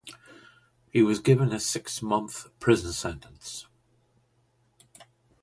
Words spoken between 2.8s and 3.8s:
sentence.